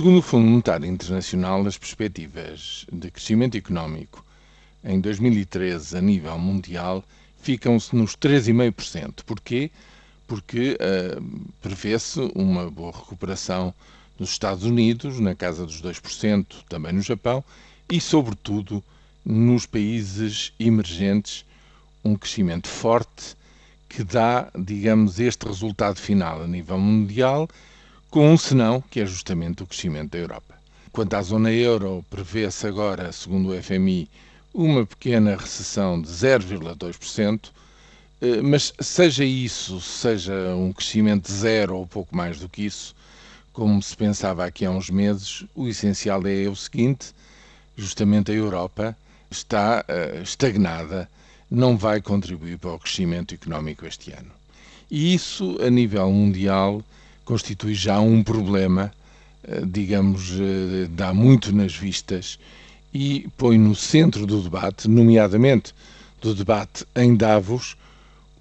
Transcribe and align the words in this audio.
Segundo 0.00 0.20
o 0.20 0.22
Fundo 0.22 0.48
Monetário 0.48 0.86
Internacional, 0.86 1.66
as 1.66 1.76
perspectivas 1.76 2.86
de 2.90 3.10
crescimento 3.10 3.58
económico 3.58 4.24
em 4.82 4.98
2013 4.98 5.98
a 5.98 6.00
nível 6.00 6.38
mundial 6.38 7.04
ficam-se 7.42 7.94
nos 7.94 8.16
3,5%. 8.16 9.22
Porquê? 9.26 9.70
Porque 10.26 10.78
uh, 10.80 11.50
prevê-se 11.60 12.18
uma 12.34 12.70
boa 12.70 12.92
recuperação 12.92 13.74
nos 14.18 14.30
Estados 14.30 14.64
Unidos, 14.64 15.20
na 15.20 15.34
casa 15.34 15.66
dos 15.66 15.82
2%, 15.82 16.46
também 16.66 16.94
no 16.94 17.02
Japão 17.02 17.44
e, 17.86 18.00
sobretudo, 18.00 18.82
nos 19.22 19.66
países 19.66 20.54
emergentes, 20.58 21.44
um 22.02 22.16
crescimento 22.16 22.68
forte 22.68 23.36
que 23.86 24.02
dá, 24.02 24.50
digamos, 24.58 25.20
este 25.20 25.46
resultado 25.46 25.98
final 25.98 26.42
a 26.42 26.46
nível 26.46 26.78
mundial 26.78 27.46
com 28.10 28.32
um 28.32 28.36
senão, 28.36 28.82
que 28.90 29.00
é 29.00 29.06
justamente 29.06 29.62
o 29.62 29.66
crescimento 29.66 30.10
da 30.10 30.18
Europa. 30.18 30.54
Quanto 30.92 31.14
à 31.14 31.22
zona 31.22 31.52
euro, 31.52 32.04
prevê-se 32.10 32.66
agora, 32.66 33.12
segundo 33.12 33.50
o 33.50 33.62
FMI, 33.62 34.08
uma 34.52 34.84
pequena 34.84 35.36
recessão 35.36 36.02
de 36.02 36.08
0,2%, 36.08 37.50
eh, 38.20 38.42
mas 38.42 38.72
seja 38.80 39.24
isso, 39.24 39.80
seja 39.80 40.32
um 40.56 40.72
crescimento 40.72 41.26
de 41.26 41.32
zero 41.32 41.76
ou 41.76 41.86
pouco 41.86 42.16
mais 42.16 42.40
do 42.40 42.48
que 42.48 42.66
isso, 42.66 42.94
como 43.52 43.80
se 43.82 43.96
pensava 43.96 44.44
aqui 44.44 44.64
há 44.64 44.70
uns 44.70 44.90
meses, 44.90 45.44
o 45.54 45.68
essencial 45.68 46.26
é 46.26 46.48
o 46.48 46.56
seguinte: 46.56 47.12
justamente 47.76 48.32
a 48.32 48.34
Europa 48.34 48.96
está 49.30 49.84
uh, 49.88 50.22
estagnada, 50.22 51.08
não 51.50 51.76
vai 51.76 52.00
contribuir 52.00 52.58
para 52.58 52.72
o 52.72 52.78
crescimento 52.78 53.34
económico 53.34 53.86
este 53.86 54.12
ano. 54.12 54.30
E 54.90 55.14
isso, 55.14 55.56
a 55.60 55.70
nível 55.70 56.10
mundial, 56.10 56.82
constitui 57.30 57.74
já 57.74 58.00
um 58.00 58.24
problema, 58.24 58.92
eh, 59.44 59.62
digamos, 59.64 60.32
eh, 60.32 60.88
dá 60.90 61.14
muito 61.14 61.54
nas 61.54 61.76
vistas 61.76 62.40
e 62.92 63.28
põe 63.38 63.56
no 63.56 63.72
centro 63.72 64.26
do 64.26 64.42
debate, 64.42 64.88
nomeadamente 64.88 65.72
do 66.20 66.34
debate 66.34 66.84
em 66.96 67.14
Davos, 67.14 67.76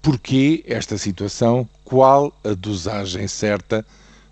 porquê 0.00 0.62
esta 0.68 0.96
situação, 0.96 1.68
qual 1.84 2.32
a 2.44 2.54
dosagem 2.54 3.26
certa 3.26 3.84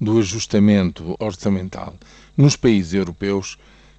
do 0.00 0.18
ajustamento 0.18 1.14
orçamental 1.18 1.94
nos 2.34 2.56
países 2.56 2.94
europeus 2.94 3.58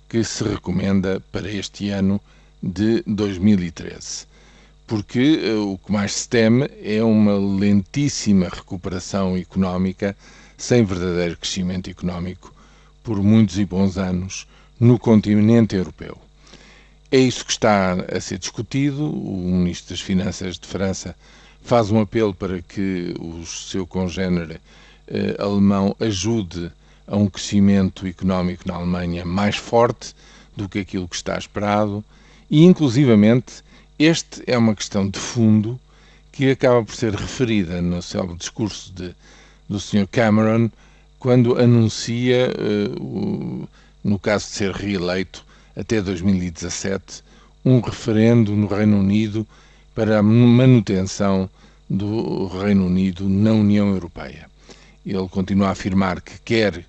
que 0.09 0.23
se 0.23 0.43
recomenda 0.43 1.21
para 1.31 1.47
este 1.47 1.89
ano 1.89 2.19
de 2.61 3.03
2013. 3.05 4.25
Porque 4.89 5.39
eh, 5.43 5.53
o 5.53 5.77
que 5.77 5.91
mais 5.91 6.13
se 6.13 6.27
teme 6.27 6.67
é 6.83 7.03
uma 7.03 7.37
lentíssima 7.37 8.49
recuperação 8.49 9.37
económica 9.37 10.17
sem 10.57 10.83
verdadeiro 10.83 11.37
crescimento 11.37 11.91
económico 11.91 12.51
por 13.03 13.21
muitos 13.21 13.59
e 13.59 13.65
bons 13.65 13.99
anos 13.99 14.47
no 14.79 14.97
continente 14.97 15.75
europeu. 15.75 16.17
É 17.11 17.19
isso 17.19 17.45
que 17.45 17.51
está 17.51 17.93
a 17.93 18.19
ser 18.19 18.39
discutido. 18.39 19.05
O 19.05 19.51
Ministro 19.51 19.91
das 19.93 20.01
Finanças 20.01 20.57
de 20.57 20.67
França 20.67 21.15
faz 21.61 21.91
um 21.91 22.01
apelo 22.01 22.33
para 22.33 22.59
que 22.59 23.13
o 23.19 23.45
seu 23.45 23.85
congénere 23.85 24.59
eh, 25.07 25.35
alemão 25.37 25.95
ajude 25.99 26.71
a 27.07 27.15
um 27.15 27.27
crescimento 27.27 28.07
económico 28.07 28.67
na 28.67 28.73
Alemanha 28.73 29.23
mais 29.23 29.55
forte 29.55 30.15
do 30.57 30.67
que 30.67 30.79
aquilo 30.79 31.07
que 31.07 31.15
está 31.15 31.37
esperado 31.37 32.03
e, 32.49 32.63
inclusivamente, 32.63 33.63
este 33.99 34.41
é 34.47 34.57
uma 34.57 34.73
questão 34.73 35.07
de 35.07 35.19
fundo 35.19 35.79
que 36.31 36.49
acaba 36.49 36.83
por 36.83 36.95
ser 36.95 37.13
referida 37.13 37.81
no 37.81 38.01
célebre 38.01 38.37
discurso 38.37 38.91
de 38.93 39.13
do 39.69 39.79
Sr. 39.79 40.07
Cameron 40.07 40.69
quando 41.19 41.57
anuncia, 41.59 42.49
uh, 42.57 43.67
no 44.03 44.17
caso 44.17 44.47
de 44.47 44.51
ser 44.53 44.71
reeleito 44.71 45.45
até 45.77 46.01
2017, 46.01 47.21
um 47.63 47.79
referendo 47.79 48.53
no 48.55 48.67
Reino 48.67 48.97
Unido 48.99 49.45
para 49.93 50.17
a 50.19 50.23
manutenção 50.23 51.49
do 51.89 52.47
Reino 52.47 52.85
Unido 52.87 53.27
na 53.29 53.51
União 53.51 53.89
Europeia. 53.89 54.49
Ele 55.05 55.27
continua 55.27 55.67
a 55.67 55.71
afirmar 55.71 56.21
que 56.21 56.39
quer 56.43 56.85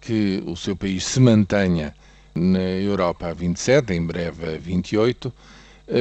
que 0.00 0.42
o 0.46 0.56
seu 0.56 0.74
país 0.76 1.04
se 1.04 1.20
mantenha 1.20 1.94
na 2.34 2.60
Europa 2.60 3.26
a 3.28 3.34
27, 3.34 3.92
em 3.92 4.04
breve 4.06 4.54
a 4.54 4.58
28, 4.58 5.28
eh, 5.28 5.32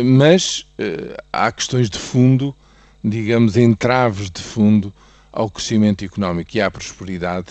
mas 0.03 0.65
uh, 0.79 1.15
há 1.33 1.51
questões 1.51 1.89
de 1.89 1.99
fundo, 1.99 2.55
digamos, 3.03 3.57
entraves 3.57 4.29
de 4.29 4.41
fundo 4.41 4.93
ao 5.31 5.49
crescimento 5.49 6.05
económico 6.05 6.51
e 6.55 6.61
à 6.61 6.69
prosperidade 6.69 7.47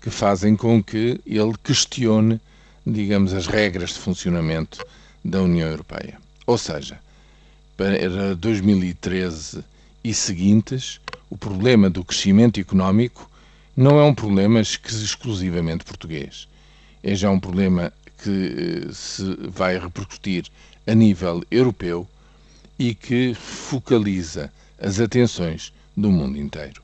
que 0.00 0.10
fazem 0.10 0.56
com 0.56 0.82
que 0.82 1.20
ele 1.26 1.54
questione, 1.62 2.40
digamos, 2.86 3.32
as 3.32 3.46
regras 3.46 3.90
de 3.90 3.98
funcionamento 3.98 4.84
da 5.24 5.42
União 5.42 5.68
Europeia. 5.68 6.18
Ou 6.46 6.56
seja, 6.56 6.98
para 7.76 8.34
2013 8.34 9.64
e 10.02 10.14
seguintes, 10.14 11.00
o 11.28 11.36
problema 11.36 11.90
do 11.90 12.04
crescimento 12.04 12.58
económico 12.58 13.28
não 13.76 13.98
é 13.98 14.04
um 14.04 14.14
problema 14.14 14.60
exclusivamente 14.60 15.84
português. 15.84 16.48
É 17.02 17.14
já 17.14 17.30
um 17.30 17.38
problema 17.40 17.92
que 18.22 18.86
eh, 18.88 18.92
se 18.92 19.24
vai 19.48 19.78
repercutir 19.78 20.46
a 20.86 20.94
nível 20.94 21.42
europeu 21.50 22.06
e 22.78 22.94
que 22.94 23.34
focaliza 23.34 24.52
as 24.80 25.00
atenções 25.00 25.72
do 25.96 26.10
mundo 26.10 26.38
inteiro. 26.38 26.82